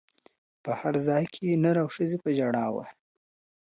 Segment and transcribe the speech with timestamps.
[0.63, 2.85] په هر ځای کي نر او ښځي په ژړا وه.